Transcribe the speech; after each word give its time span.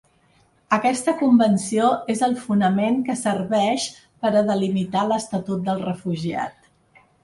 Aquesta 0.77 1.13
convenció 1.19 1.91
és 2.15 2.25
el 2.29 2.33
fonament 2.47 2.99
que 3.11 3.19
serveix 3.23 3.87
per 4.25 4.35
a 4.35 4.45
delimitar 4.53 5.09
l’estatut 5.15 5.67
del 5.71 5.89
refugiat. 5.91 6.63